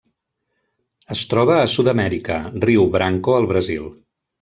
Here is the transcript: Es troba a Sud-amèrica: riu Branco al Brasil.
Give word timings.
Es 1.17 1.21
troba 1.35 1.59
a 1.59 1.69
Sud-amèrica: 1.75 2.41
riu 2.67 2.91
Branco 3.01 3.41
al 3.41 3.51
Brasil. 3.55 3.91